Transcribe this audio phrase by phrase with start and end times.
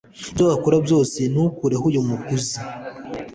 [0.29, 2.57] ibyo wakora byose, ntukureho uyu mugozi